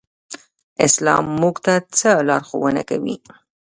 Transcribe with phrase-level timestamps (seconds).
[0.85, 3.15] اسلام موږ ته څه لارښوونه کوي؟